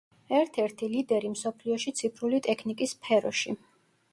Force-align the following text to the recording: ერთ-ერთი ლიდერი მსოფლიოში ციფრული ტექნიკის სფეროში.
ერთ-ერთი 0.37 0.87
ლიდერი 0.93 1.29
მსოფლიოში 1.33 1.93
ციფრული 1.99 2.41
ტექნიკის 2.49 2.99
სფეროში. 2.99 3.55